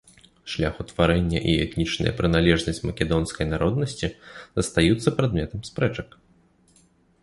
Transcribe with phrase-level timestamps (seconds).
[0.53, 4.07] Шлях утварэння і этнічная прыналежнасць македонскай народнасці
[4.61, 6.23] застаюцца прадметам спрэчак.